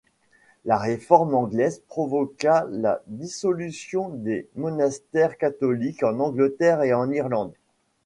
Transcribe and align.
La 0.65 0.79
Réforme 0.79 1.35
anglaise 1.35 1.83
provoqua 1.87 2.65
la 2.71 3.03
dissolution 3.05 4.09
des 4.09 4.49
monastères 4.55 5.37
catholiques 5.37 6.01
en 6.01 6.19
Angleterre 6.19 6.81
et 6.81 6.91
en 6.95 7.11
Irlande. 7.11 7.53